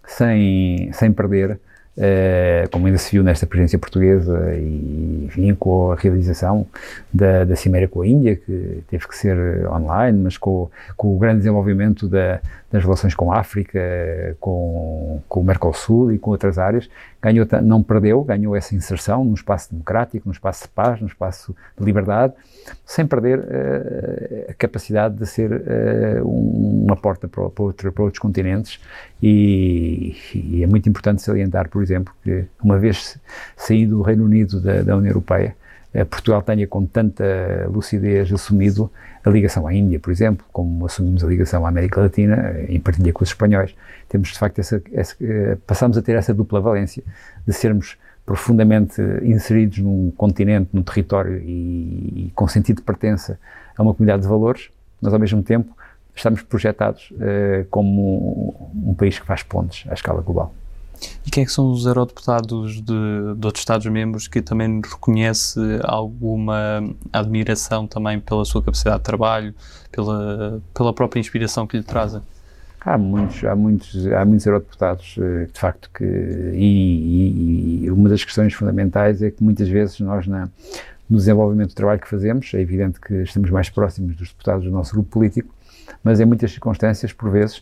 [0.09, 1.61] sem, sem perder
[1.97, 6.67] Uh, como ainda se viu nesta presidência portuguesa e, enfim, com a realização
[7.11, 11.19] da, da Cimeira com a Índia, que teve que ser online, mas com, com o
[11.19, 16.59] grande desenvolvimento da, das relações com a África, com, com o Mercosul e com outras
[16.59, 16.89] áreas,
[17.23, 21.55] ganhou, não perdeu, ganhou essa inserção num espaço democrático, num espaço de paz, num espaço
[21.79, 22.35] de liberdade,
[22.85, 28.19] sem perder uh, a capacidade de ser uh, uma porta para, para, outro, para, outros
[28.19, 28.81] continentes.
[29.23, 33.19] E, e, é muito importante salientar, por exemplo, que uma vez
[33.57, 35.57] saído do Reino Unido da, da União Europeia,
[35.95, 37.25] uh, Portugal tenha com tanta
[37.69, 38.91] lucidez assumido
[39.27, 43.13] a ligação à Índia, por exemplo, como assumimos a ligação à América Latina, em partilha
[43.13, 43.75] com os espanhóis,
[44.09, 45.17] temos de facto essa, essa
[45.67, 47.03] passamos a ter essa dupla valência
[47.45, 53.37] de sermos profundamente inseridos num continente, num território e, e, com sentido de pertença
[53.77, 54.71] a uma comunidade de valores,
[55.03, 55.77] mas ao mesmo tempo
[56.15, 60.55] estamos projetados uh, como um, um, país que faz pontes à escala global.
[61.27, 66.83] E quem é que são os eurodeputados de, de outros Estados-membros que também reconhece alguma
[67.13, 69.55] admiração também pela sua capacidade de trabalho,
[69.91, 72.23] pela, pela própria inspiração que lhe trazem?
[72.81, 76.05] Há muitos, há muitos, há muitos eurodeputados, eh, de facto, que.
[76.05, 80.49] E, e, e, uma das questões fundamentais é que muitas vezes nós, na,
[81.11, 84.71] no desenvolvimento do trabalho que fazemos, é evidente que estamos mais próximos dos deputados do
[84.71, 85.53] nosso grupo político,
[86.05, 87.61] mas em muitas circunstâncias, por vezes,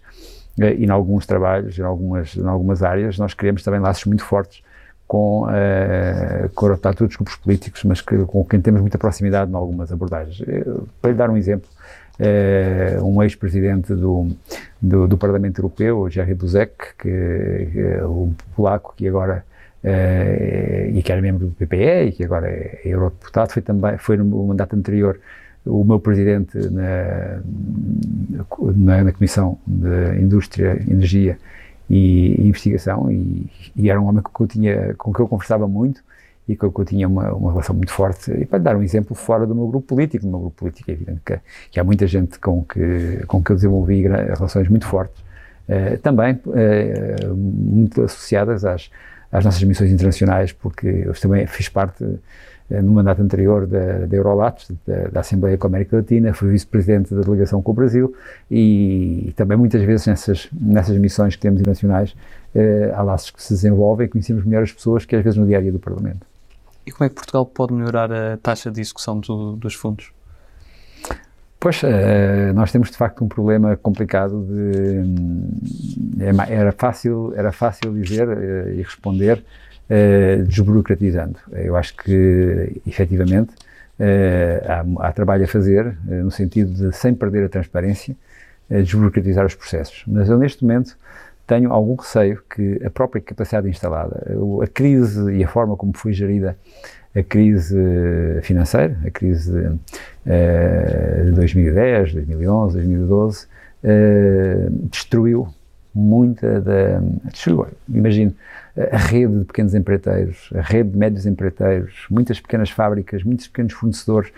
[0.58, 4.62] e em alguns trabalhos, em algumas, em algumas áreas, nós criamos também laços muito fortes
[5.06, 9.54] com, uh, com deputados dos grupos políticos, mas que, com quem temos muita proximidade em
[9.54, 10.40] algumas abordagens.
[11.00, 11.68] Para lhe dar um exemplo,
[12.18, 14.28] uh, um ex-presidente do,
[14.80, 19.44] do, do, Parlamento Europeu, Jerry Buzek, que, é um polaco que agora
[19.82, 23.98] uh, e que era membro do PPE e que agora é, é eurodeputado, foi também
[23.98, 25.18] foi no mandato anterior
[25.66, 27.40] o meu presidente na,
[28.74, 31.38] na, na, Comissão de Indústria, Energia
[31.88, 36.02] e, investigação e, e, era um homem que eu, tinha, com que eu conversava muito
[36.46, 38.30] e com que eu tinha uma, uma relação muito forte.
[38.30, 40.94] E para dar um exemplo fora do meu grupo político, no meu grupo político é
[40.94, 45.18] evidente que, que há muita gente com que, com que eu desenvolvi relações muito fortes,
[45.68, 48.90] uh, também uh, muito associadas às,
[49.32, 52.16] às nossas missões internacionais, porque eu também fiz parte eh,
[52.70, 57.14] no mandato anterior da, da Eurolatos, da, da, Assembleia com a América Latina, fui vice-presidente
[57.14, 58.14] da delegação com o Brasil
[58.50, 62.16] e, e, também muitas vezes nessas, nessas missões que temos internacionais
[62.54, 65.46] eh, há laços que se desenvolvem e conhecemos melhor as pessoas que às vezes no
[65.46, 66.26] dia a dia do Parlamento.
[66.86, 70.12] E como é que Portugal pode melhorar a taxa de execução do, dos fundos?
[71.58, 74.98] Pois, uh, nós temos de facto um problema complicado de.
[74.98, 75.50] Um,
[76.46, 79.42] era, fácil, era fácil dizer uh, e responder
[79.90, 81.38] uh, desburocratizando.
[81.52, 83.52] Eu acho que, efetivamente,
[83.98, 88.16] uh, há, há, trabalho a fazer, uh, no sentido de, sem perder a transparência,
[88.70, 90.04] desburocratizar os processos.
[90.06, 90.96] Mas eu, neste momento,
[91.46, 94.24] tenho algum receio que a própria capacidade instalada,
[94.62, 96.56] a crise e a forma como foi gerida
[97.14, 97.76] a crise
[98.42, 99.52] financeira, a crise
[100.24, 103.46] de 2010, 2011, 2012,
[104.90, 105.46] destruiu
[105.94, 107.00] muita da.
[107.88, 108.34] Imagino,
[108.90, 113.72] a rede de pequenos empreiteiros, a rede de médios empreiteiros, muitas pequenas fábricas, muitos pequenos
[113.72, 114.32] fornecedores.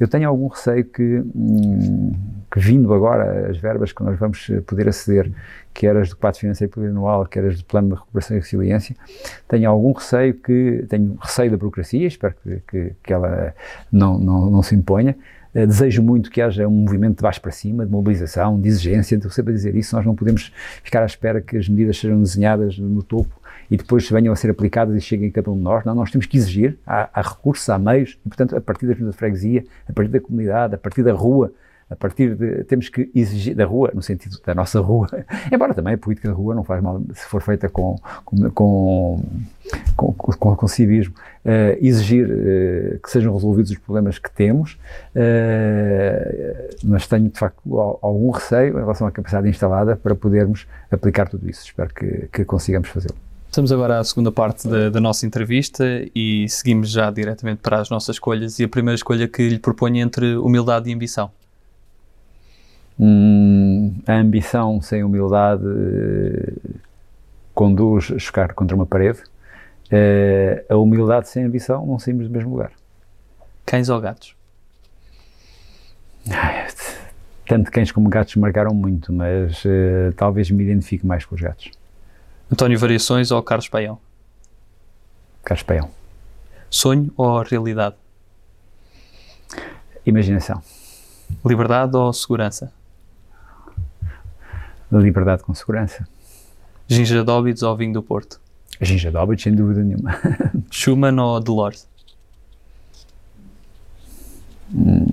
[0.00, 2.12] Eu tenho algum receio que, hum,
[2.50, 5.30] que vindo agora as verbas que nós vamos poder aceder,
[5.74, 8.96] quer as do quadro financeiro plurianual, quer as do plano de recuperação e resiliência,
[9.46, 13.54] tenho algum receio que, tenho receio da burocracia, espero que, que, que ela
[13.92, 15.16] não, não, não se imponha,
[15.54, 19.16] desejo muito que haja um movimento de baixo para cima, de mobilização, de exigência.
[19.16, 19.94] Estou sempre a dizer isso.
[19.94, 24.08] Nós não podemos ficar à espera que as medidas sejam desenhadas no topo e depois
[24.08, 25.84] venham a ser aplicadas e cheguem a cada um de nós.
[25.84, 28.94] Não, nós temos que exigir, há, há recursos, há meios, e portanto, a partir da
[28.94, 31.52] junta de freguesia, a partir da comunidade, a partir da rua,
[31.92, 35.08] a partir de, temos que exigir, da rua, no sentido da nossa rua,
[35.52, 39.24] embora também a política da rua não faz mal se for feita com, com, com,
[39.96, 44.78] com, com, com civismo, uh, exigir uh, que sejam resolvidos os problemas que temos,
[45.14, 47.60] uh, mas tenho de facto
[48.02, 51.66] algum receio em relação à capacidade instalada para podermos aplicar tudo isso.
[51.66, 53.16] Espero que, que consigamos fazê-lo.
[53.52, 57.90] Estamos agora à segunda parte da, da, nossa entrevista e seguimos já diretamente para as
[57.90, 58.58] nossas escolhas.
[58.58, 61.30] E a primeira escolha que lhe proponho é entre humildade e ambição.
[62.98, 66.52] Hum, a ambição sem humildade eh,
[67.54, 69.22] conduz a chocar contra uma parede.
[69.90, 72.72] Eh, a humildade sem ambição não saímos do mesmo lugar.
[73.64, 74.36] Cães ou gatos?
[77.46, 81.70] Tanto cães como gatos marcaram muito, mas uh, talvez me identifique mais com os gatos.
[82.50, 83.98] António Variações ou Carlos Paião?
[85.44, 85.90] Carlos Paião.
[86.70, 87.96] Sonho ou realidade?
[90.06, 90.62] Imaginação.
[91.44, 92.72] Liberdade ou segurança?
[95.00, 96.06] Liberdade com segurança.
[96.86, 98.40] Ginja de Óbidos ou vinho do Porto?
[98.80, 100.18] Ginja de Óbidos, sem dúvida nenhuma.
[100.70, 101.88] Schumann ou Delors?
[104.74, 105.06] Hum,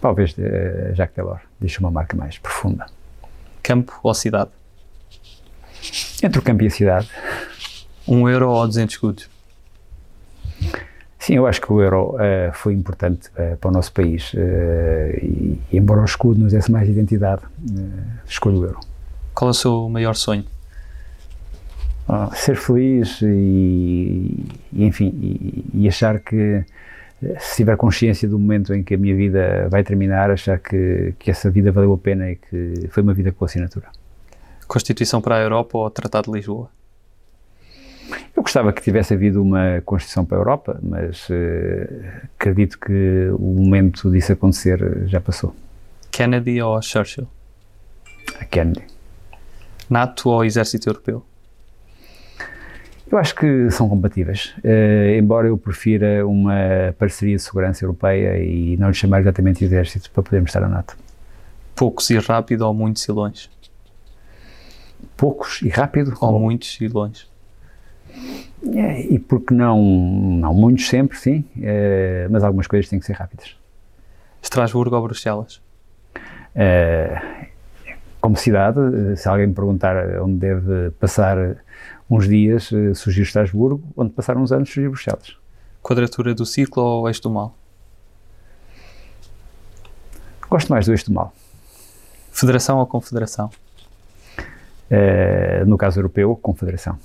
[0.00, 1.42] talvez uh, Jacques Delors.
[1.60, 2.86] Deixa uma marca mais profunda.
[3.62, 4.50] Campo ou cidade?
[6.22, 7.08] Entre o campo e a cidade.
[8.06, 9.28] Um euro ou 200 escudos?
[11.18, 14.36] Sim, eu acho que o euro uh, foi importante uh, para o nosso país uh,
[15.20, 17.42] e, e, embora o escudo nos desse mais identidade,
[18.26, 18.80] escolho o euro.
[19.38, 20.44] Qual é o seu maior sonho?
[22.08, 26.64] Ah, ser feliz e, e enfim, e, e, achar que
[27.38, 31.30] se tiver consciência do momento em que a minha vida vai terminar, achar que, que
[31.30, 33.86] essa vida valeu a pena e que foi uma vida com assinatura.
[34.66, 36.68] Constituição para a Europa ou Tratado de Lisboa?
[38.34, 41.34] Eu gostava que tivesse havido uma Constituição para a Europa, mas uh,
[42.36, 45.54] acredito que o momento disso acontecer já passou.
[46.10, 47.28] Kennedy ou Churchill?
[48.40, 48.97] A Kennedy.
[49.88, 51.24] NATO ou Exército Europeu?
[53.10, 58.76] Eu acho que são compatíveis, uh, embora eu prefira uma parceria de segurança europeia e
[58.76, 60.94] não lhe chamar exatamente Exército para podermos estar na NATO.
[61.74, 63.48] Poucos e rápido ou muitos e longe?
[65.18, 66.16] poucos e rápido.
[66.20, 67.26] Ou, ou muitos e longe.
[68.74, 73.12] É, e porque não, não muitos sempre, sim, é, mas algumas coisas têm que ser
[73.12, 73.56] rápidas.
[74.42, 75.60] Estrasburgo ou Bruxelas?
[76.54, 77.47] É,
[78.20, 78.80] como cidade,
[79.16, 81.36] se alguém me perguntar onde deve passar
[82.10, 85.36] uns dias, sugiro Estrasburgo, onde passar uns anos, sugiro Bruxelas.
[85.82, 87.54] Quadratura do ciclo ou eixo do mal?
[90.48, 91.32] Gosto mais do eixo do mal.
[92.32, 93.50] Federação ou confederação?
[94.90, 96.98] Uh, no caso europeu, Confederação.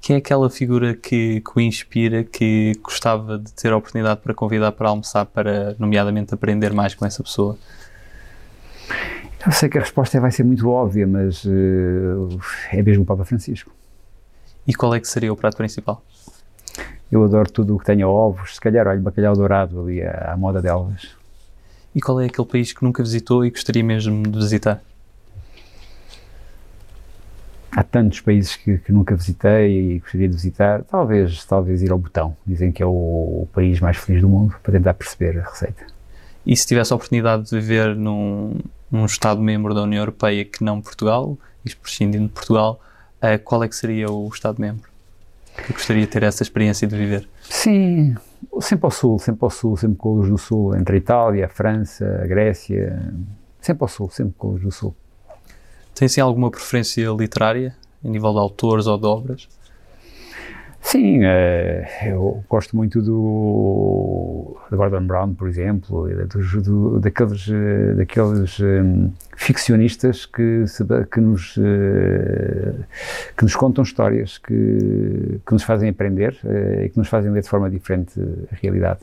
[0.00, 4.34] Quem é aquela figura que, que o inspira, que gostava de ter a oportunidade para
[4.34, 7.56] convidar para almoçar, para, nomeadamente, aprender mais com essa pessoa?
[9.44, 13.24] Eu sei que a resposta vai ser muito óbvia, mas uh, é mesmo o Papa
[13.24, 13.72] Francisco.
[14.66, 16.04] E qual é que seria o prato principal?
[17.10, 20.36] Eu adoro tudo o que tenha ovos, se calhar, olha, bacalhau dourado ali à, à
[20.36, 21.16] moda de Elvas.
[21.94, 24.80] E qual é aquele país que nunca visitou e gostaria mesmo de visitar?
[27.70, 30.84] Há tantos países que, que, nunca visitei e gostaria de visitar.
[30.84, 32.36] Talvez, talvez ir ao Botão.
[32.46, 35.86] Dizem que é o, o país mais feliz do mundo para tentar perceber a receita.
[36.46, 38.58] E se tivesse a oportunidade de viver num,
[38.92, 42.78] num Estado-membro da União Europeia que não Portugal, isto prescindindo de Portugal,
[43.22, 44.90] uh, qual é que seria o Estado-membro?
[45.66, 47.28] Que gostaria de ter essa experiência de viver?
[47.42, 48.14] Sim,
[48.60, 51.48] sempre ao sul, sempre ao sul, sempre com os do sul, entre a Itália, a
[51.48, 53.12] França, a Grécia,
[53.60, 54.94] sempre ao sul, sempre com os do sul.
[55.94, 57.74] Tem assim alguma preferência literária,
[58.04, 59.48] a nível de autores ou de obras?
[60.84, 67.94] Sim, uh, eu gosto muito do, do Gordon Brown, por exemplo, do, do, daqueles, uh,
[67.96, 72.84] daqueles um, ficcionistas que, se, que, nos, uh,
[73.36, 76.36] que nos contam histórias, que, que nos fazem aprender
[76.84, 78.20] e que nos fazem ler de forma diferente
[78.52, 79.00] a realidade.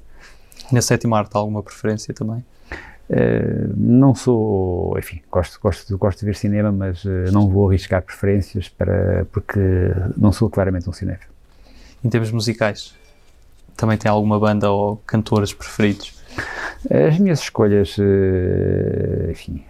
[0.71, 2.43] Na sétima arte, alguma preferência também?
[3.09, 8.03] Uh, não sou, enfim, gosto, gosto, gosto de ver cinema, mas uh, não vou arriscar
[8.03, 9.59] preferências para, porque
[10.15, 11.38] não sou claramente um cinéfilo.
[12.03, 12.95] Em termos musicais,
[13.75, 16.17] também tem alguma banda ou cantores preferidos?
[16.89, 19.63] As minhas escolhas, uh, enfim,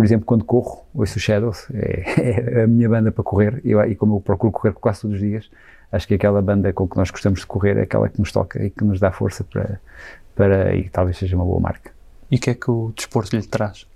[0.00, 3.94] por exemplo, quando corro, ouço Shadows, é, é, a minha banda para correr, eu, e
[3.94, 5.50] como eu procuro correr quase todos os dias,
[5.92, 8.64] acho que aquela banda com que nós gostamos de correr é aquela que nos toca
[8.64, 9.80] e que nos dá força para,
[10.34, 11.90] para e talvez seja uma boa marca.
[12.30, 13.86] E o que é que o desporto lhe traz?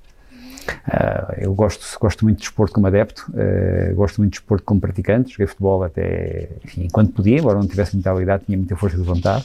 [0.87, 4.81] Uh, eu gosto, gosto muito de desporto como adepto, uh, gosto muito de desporto como
[4.81, 8.97] praticante, joguei futebol até, enfim, enquanto podia, embora não tivesse muita habilidade, tinha muita força
[8.97, 9.45] de vontade.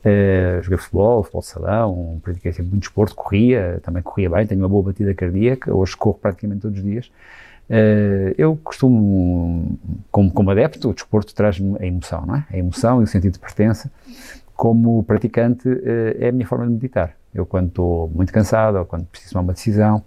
[0.00, 4.60] Uh, joguei futebol, futebol de salão, pratiquei sempre muito desporto, corria, também corria bem, tenho
[4.60, 7.10] uma boa batida cardíaca, hoje corro praticamente todos os dias.
[8.36, 9.78] eu costumo,
[10.10, 12.46] como, como adepto, o desporto traz-me a emoção, não é?
[12.52, 13.90] A emoção e o sentido de pertença.
[14.58, 15.68] Como praticante,
[16.18, 19.42] é a minha forma de meditar eu, quando estou muito cansado, ou quando preciso tomar
[19.42, 20.02] uma decisão,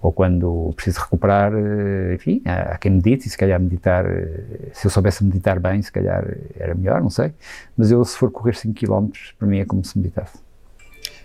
[0.00, 4.86] ou quando preciso recuperar, eh, enfim, há, quem medite, e se calhar meditar, eh, se
[4.86, 6.24] eu soubesse meditar bem, se calhar
[6.56, 7.32] era melhor, não sei.
[7.76, 10.38] Mas eu, se for correr 5 km, para mim é como se meditasse.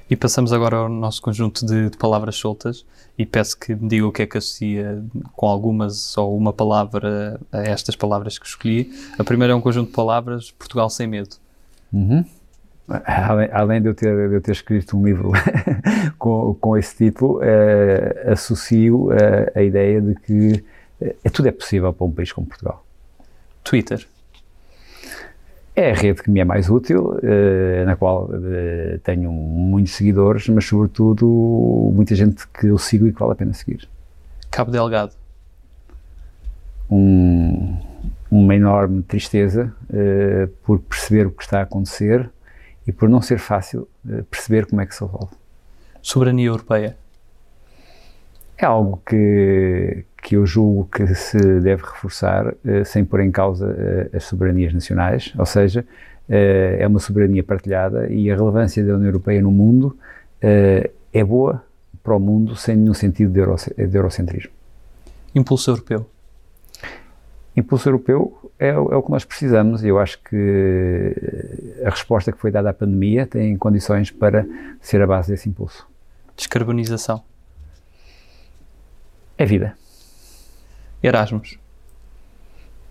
[0.09, 2.85] E passamos agora ao nosso conjunto de, de, palavras soltas
[3.17, 5.03] e peço que me diga o que é que associa
[5.35, 8.91] com algumas ou uma palavra a estas palavras que escolhi.
[9.17, 11.37] A primeira é um conjunto de palavras, Portugal sem medo.
[11.91, 12.23] Uhum
[12.87, 15.31] além, além de, eu ter, de eu ter escrito um livro
[16.17, 20.63] com, com esse título, uh, associo uh, a ideia de que
[21.01, 22.85] uh, tudo é possível para um país como Portugal.
[23.63, 24.05] Twitter.
[25.75, 27.19] É a rede que me é mais útil,
[27.85, 28.29] na qual
[29.03, 31.27] tenho muitos seguidores, mas sobretudo
[31.93, 33.85] muita gente que eu sigo e que vale a pena seguir.
[34.49, 35.11] Cabo Delgado.
[36.89, 37.77] Um,
[38.31, 39.73] uma enorme tristeza
[40.63, 42.31] por perceber o que está a acontecer
[42.87, 45.33] e por não ser fácil uh, perceber como é que se resolve.
[46.01, 46.97] Soberania europeia?
[48.57, 53.67] É algo que, que eu julgo que se deve reforçar uh, sem pôr em causa
[53.67, 55.85] uh, as soberanias nacionais, ou seja,
[56.27, 59.95] é uma soberania partilhada e a relevância da União Europeia no mundo
[60.41, 61.63] é boa
[62.01, 64.51] para o mundo sem nenhum sentido de, de eurocentrismo.
[65.35, 66.09] Impulso europeu?
[67.55, 71.15] Impulso europeu é, é, o que nós precisamos e eu acho que
[71.85, 74.45] a resposta que foi dada à pandemia tem condições para
[74.81, 75.87] ser a base desse impulso.
[76.35, 77.23] Descarbonização.
[79.37, 79.77] É vida.
[81.01, 81.57] Erasmus.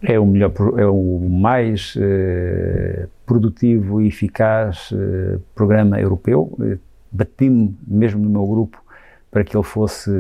[0.03, 6.55] É o melhor, é o mais eh, produtivo e eficaz eh, programa europeu.
[7.11, 8.84] Bati-me mesmo no meu grupo
[9.35, 10.13] para que ele fosse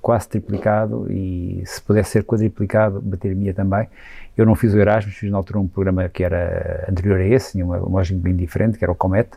[0.00, 3.86] quase triplicado e se pudesse ser quadriplicado, bater-me também.
[4.34, 7.52] Eu não fiz o Erasmus, fiz na altura um programa que era anterior a esse,
[7.52, 9.28] tinha uma lógica bem diferente, que era o Comet.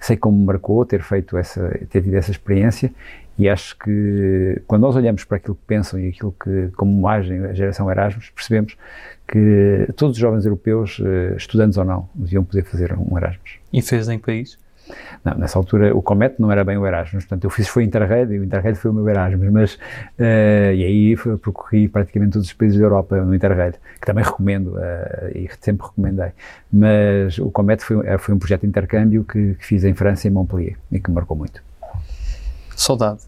[0.00, 2.92] Sei como me marcou ter feito essa, ter tido essa experiência
[3.38, 7.44] e acho que quando nós olhamos para aquilo que pensam e aquilo que, como agem
[7.44, 8.76] a geração Erasmus, percebemos
[9.28, 13.60] que todos os jovens europeus, eh, estudantes ou não, deviam poder fazer um Erasmus.
[13.72, 14.58] E fez em que país?
[15.24, 18.32] Não, nessa altura o Comet não era bem o Erasmus, portanto eu fiz foi Interrail
[18.32, 22.48] e o Interrail foi o meu Erasmus, mas uh, e aí foi, percorri praticamente todos
[22.48, 26.32] os países da Europa no Interrail, que também recomendo uh, e sempre recomendei,
[26.72, 30.26] mas o Comet foi, eh, foi um projeto de intercâmbio que, que fiz em França
[30.26, 31.62] e em Montpellier e que me marcou muito.
[32.76, 33.20] Saudade.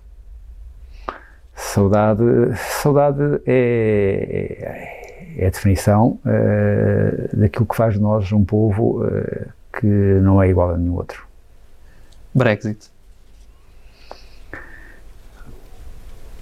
[1.54, 2.24] Saudade,
[2.82, 4.96] saudade é,
[5.38, 9.04] é a definição uh, daquilo que faz de nós um povo
[9.78, 11.23] que não é igual a nenhum outro.
[12.34, 12.94] Brexit?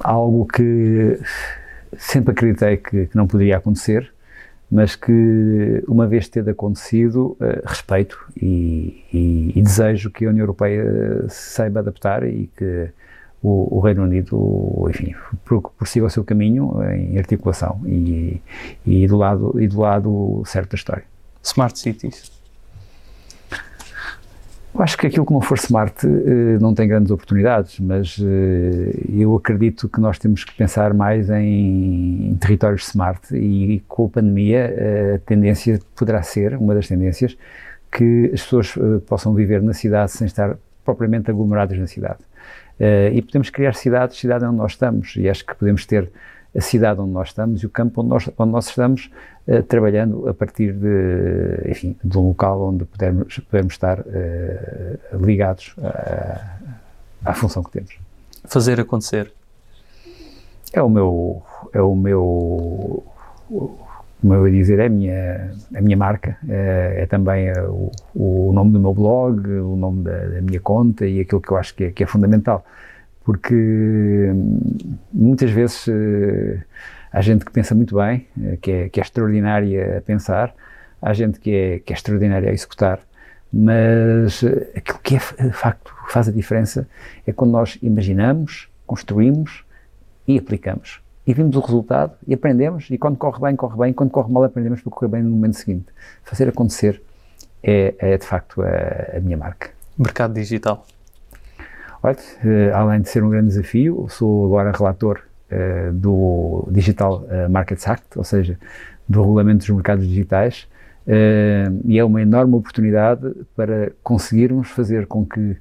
[0.03, 1.19] algo que
[1.97, 4.13] sempre acreditei que, que, não poderia acontecer,
[4.71, 10.43] mas que, uma vez tendo acontecido, uh, respeito e, e, e, desejo que a União
[10.43, 10.85] Europeia
[11.29, 12.89] saiba adaptar e que
[13.43, 15.15] o, o Reino Unido, enfim,
[15.77, 18.41] prossiga o seu caminho em articulação e,
[18.87, 21.05] e, do, lado, e do lado certo da história.
[21.43, 22.42] Smart Cities.
[24.75, 29.05] Eu acho que aquilo que não for smart eh, não tem grandes oportunidades, mas eh,
[29.13, 34.75] eu acredito que nós temos que pensar mais em, territórios smart e com a pandemia
[34.75, 37.37] eh, a tendência poderá ser, uma das tendências,
[37.91, 38.75] que as pessoas
[39.07, 42.21] possam viver na cidade sem estar propriamente aglomeradas na cidade.
[43.13, 46.11] E podemos criar cidades, cidade onde nós estamos, e acho que podemos ter
[46.57, 49.11] a cidade onde nós estamos e o campo onde nós, onde nós estamos,
[49.47, 54.05] uh, trabalhando a partir de, enfim, de um local onde podemos, podemos estar uh,
[55.25, 55.75] ligados
[57.25, 57.99] à função que temos.
[58.45, 59.33] Fazer acontecer.
[60.73, 61.43] É o meu,
[61.73, 63.05] é o meu,
[64.23, 67.91] como eu ia dizer, é a minha, a minha marca, é, é também é o,
[68.15, 71.57] o, nome do meu blog, o nome da, da, minha conta e aquilo que eu
[71.57, 72.65] acho que é, que é fundamental.
[73.25, 76.63] Porque hum, muitas vezes eh,
[77.13, 80.55] há gente que pensa muito bem, eh, que é, que é extraordinária a pensar,
[81.01, 83.01] há gente que é, que é extraordinária a executar,
[83.53, 86.89] mas eh, aquilo que é de facto faz a diferença
[87.27, 89.65] é quando nós imaginamos, construímos
[90.27, 94.11] e aplicamos e vimos o resultado e aprendemos e quando corre bem, corre bem, quando
[94.11, 95.87] corre mal aprendemos para correr bem no momento seguinte.
[96.25, 97.03] Fazer acontecer
[97.63, 99.71] é, é de facto a, a, minha marca.
[99.97, 100.85] Mercado digital.
[102.03, 105.21] Olha, uh, além de ser um grande desafio, sou agora relator
[105.53, 108.59] uh, do Digital uh, Markets Act, ou seja,
[109.09, 110.67] do regulamento dos mercados digitais,
[111.85, 115.57] e é uma enorme oportunidade para conseguirmos fazer com que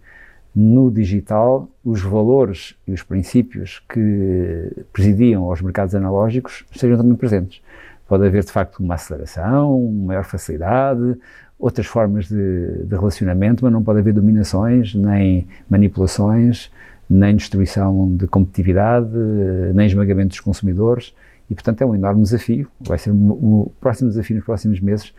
[0.56, 7.60] no digital, os valores e os princípios que presidiam aos mercados analógicos estejam também presentes.
[8.08, 11.18] Pode haver, de facto, uma aceleração, maior facilidade,
[11.62, 16.72] outras formas de, de relacionamento, mas não pode haver dominações, nem manipulações,
[17.07, 19.09] nem destruição de competitividade,
[19.74, 21.14] nem esmagamento dos consumidores.
[21.49, 22.68] E, portanto, é um enorme desafio.
[22.80, 25.14] Vai ser o próximo desafio nos próximos meses,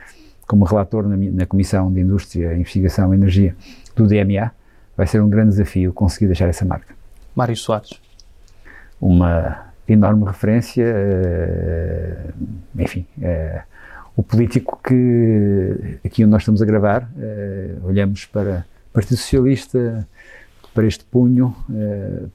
[0.47, 3.55] como relator na, na Comissão de Indústria, Investigação e Energia
[3.95, 4.51] do DMA,
[4.97, 6.95] vai ser um grande desafio conseguir deixar essa marca.
[7.35, 8.01] Mário Soares.
[9.01, 12.33] Uma enorme referência, uh,
[12.79, 13.63] enfim, uh,
[14.17, 20.07] o político que aqui onde nós estamos a gravar, uh, olhamos para o Partido Socialista,
[20.75, 21.55] para este punho,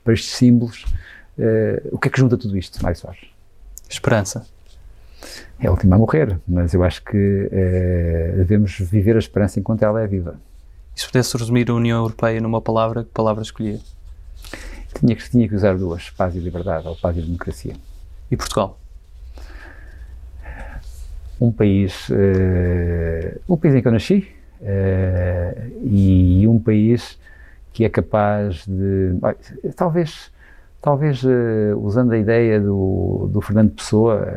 [0.03, 0.85] para estes símbolos.
[1.91, 3.21] o que é que junta tudo isto, Mário Soares?
[3.89, 4.45] Esperança.
[5.59, 7.49] É a última a morrer, mas eu acho que
[8.35, 10.35] devemos viver a esperança enquanto ela é viva.
[10.95, 13.79] E se pudesse resumir a União Europeia numa palavra, que palavra escolhia?
[14.99, 17.75] Tinha que, tinha que usar duas, paz e liberdade, ou paz e democracia.
[18.31, 18.79] E Portugal?
[21.39, 24.27] Um país, uh, um país em que eu nasci,
[24.61, 27.19] uh, e um país
[27.73, 29.13] que é capaz de,
[29.75, 30.31] talvez,
[30.81, 34.27] talvez uh, usando a ideia do, do Fernando Pessoa,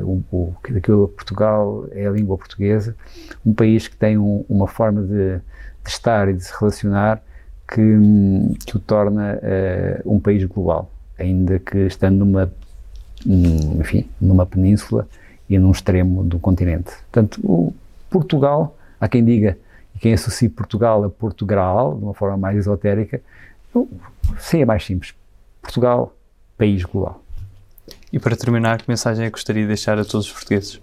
[0.00, 2.96] uh, o, que Portugal é a língua portuguesa,
[3.46, 5.40] um país que tem um, uma forma de
[5.88, 7.22] de estar e de se relacionar
[7.66, 7.80] que,
[8.66, 12.52] que o torna uh, um país global, ainda que estando numa,
[13.26, 15.08] enfim, numa península
[15.48, 16.90] e num extremo do continente.
[17.10, 17.74] Portanto, o
[18.10, 19.58] Portugal, há quem diga,
[19.94, 23.20] e quem associe Portugal a Portugal, de uma forma mais esotérica,
[24.38, 25.14] sim, é mais simples.
[25.62, 26.14] Portugal,
[26.56, 27.22] país global.
[28.12, 30.80] E para terminar, que mensagem é que gostaria de deixar a todos os portugueses?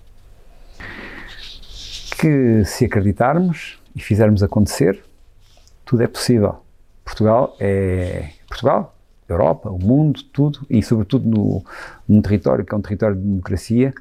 [2.20, 5.02] Que se acreditarmos, e fizermos acontecer,
[5.86, 6.58] tudo é possível.
[7.04, 8.96] Portugal é Portugal,
[9.28, 11.66] Europa, o mundo, tudo, e sobretudo no,
[12.08, 13.94] num território que é um território de democracia,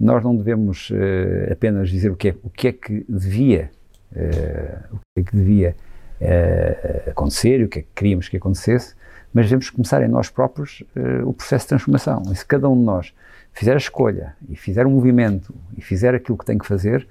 [0.00, 3.70] nós não devemos uh, apenas dizer o que é, o que, é que devia,
[4.12, 5.76] uh, o que é que devia
[6.20, 8.94] uh, acontecer, o que é que queríamos que acontecesse,
[9.32, 10.82] mas devemos começar em nós próprios
[11.24, 12.20] o processo de transformação.
[12.32, 13.14] E se cada um de nós
[13.52, 17.06] fizer a escolha e fizer um movimento e fizer aquilo que tem que fazer,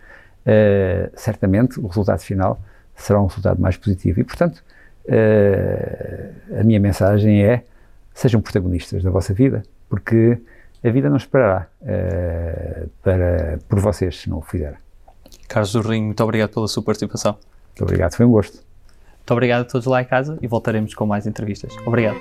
[1.16, 2.60] certamente o resultado final
[2.94, 4.20] será um resultado mais positivo.
[4.20, 4.62] E, portanto,
[6.60, 7.64] a minha mensagem é:
[8.14, 10.38] sejam protagonistas da vossa vida, porque
[10.84, 14.78] a vida não esperará uh, para, por vocês se não o fizerem.
[15.48, 17.34] Carlos do Rinho, muito obrigado pela sua participação.
[17.70, 18.60] Muito obrigado, foi um gosto.
[19.18, 21.76] Muito obrigado a todos lá em casa e voltaremos com mais entrevistas.
[21.86, 22.20] Obrigado.